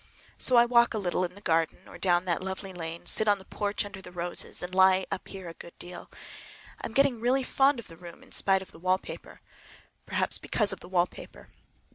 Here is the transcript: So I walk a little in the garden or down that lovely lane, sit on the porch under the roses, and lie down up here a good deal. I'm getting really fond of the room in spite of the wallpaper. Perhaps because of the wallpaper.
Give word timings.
So 0.39 0.55
I 0.55 0.65
walk 0.65 0.95
a 0.95 0.97
little 0.97 1.23
in 1.23 1.35
the 1.35 1.41
garden 1.41 1.87
or 1.87 1.99
down 1.99 2.25
that 2.25 2.41
lovely 2.41 2.73
lane, 2.73 3.05
sit 3.05 3.27
on 3.27 3.37
the 3.37 3.45
porch 3.45 3.85
under 3.85 4.01
the 4.01 4.11
roses, 4.11 4.63
and 4.63 4.73
lie 4.73 5.01
down 5.01 5.05
up 5.11 5.27
here 5.27 5.47
a 5.47 5.53
good 5.53 5.77
deal. 5.77 6.09
I'm 6.83 6.93
getting 6.93 7.19
really 7.19 7.43
fond 7.43 7.77
of 7.77 7.87
the 7.87 7.97
room 7.97 8.23
in 8.23 8.31
spite 8.31 8.63
of 8.63 8.71
the 8.71 8.79
wallpaper. 8.79 9.41
Perhaps 10.07 10.39
because 10.39 10.73
of 10.73 10.79
the 10.79 10.89
wallpaper. 10.89 11.49